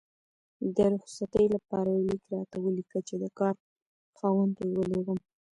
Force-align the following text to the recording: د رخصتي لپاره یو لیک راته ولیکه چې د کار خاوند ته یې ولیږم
د 0.75 0.77
رخصتي 0.93 1.45
لپاره 1.55 1.89
یو 1.93 2.03
لیک 2.09 2.23
راته 2.33 2.57
ولیکه 2.61 2.99
چې 3.07 3.15
د 3.23 3.25
کار 3.39 3.55
خاوند 4.17 4.51
ته 4.57 4.63
یې 4.69 4.73
ولیږم 4.79 5.19